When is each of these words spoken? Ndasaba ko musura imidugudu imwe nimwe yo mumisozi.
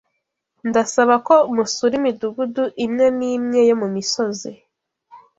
Ndasaba 0.69 1.15
ko 1.27 1.35
musura 1.55 1.93
imidugudu 1.99 2.63
imwe 2.85 3.05
nimwe 3.17 3.59
yo 3.69 3.75
mumisozi. 3.81 4.51